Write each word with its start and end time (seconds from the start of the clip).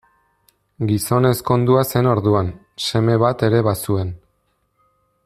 Gizon 0.91 1.27
ezkondua 1.31 1.83
zen 1.93 2.09
orduan, 2.15 2.51
seme 2.87 3.21
bat 3.25 3.47
ere 3.49 3.63
bazuen. 3.69 4.15